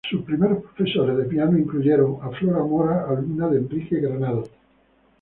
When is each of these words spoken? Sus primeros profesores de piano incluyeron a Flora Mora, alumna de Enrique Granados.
Sus 0.09 0.23
primeros 0.23 0.63
profesores 0.63 1.15
de 1.15 1.25
piano 1.25 1.55
incluyeron 1.59 2.17
a 2.23 2.31
Flora 2.31 2.63
Mora, 2.63 3.05
alumna 3.07 3.47
de 3.49 3.59
Enrique 3.59 3.99
Granados. 3.99 4.49